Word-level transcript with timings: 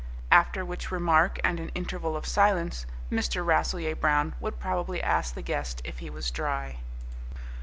After 0.31 0.65
which 0.65 0.89
remark 0.89 1.39
and 1.43 1.59
an 1.59 1.69
interval 1.75 2.17
of 2.17 2.25
silence, 2.25 2.87
Mr. 3.11 3.45
Rasselyer 3.45 3.95
Brown 3.95 4.33
would 4.39 4.57
probably 4.59 4.99
ask 4.99 5.35
the 5.35 5.43
guest 5.43 5.79
if 5.83 5.99
he 5.99 6.09
was 6.09 6.31
dry. 6.31 6.79